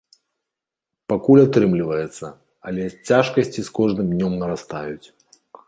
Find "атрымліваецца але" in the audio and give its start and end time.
1.47-2.83